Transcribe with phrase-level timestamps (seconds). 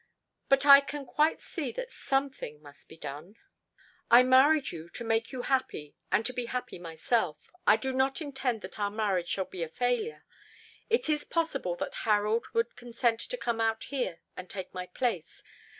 [0.49, 3.35] But I can quite see that something must be done....
[4.09, 7.51] "I married you to make you happy and to be happy myself.
[7.67, 10.25] I do not intend that our marriage shall be a failure.
[10.89, 15.43] It is possible that Harold would consent to come out here and take my place.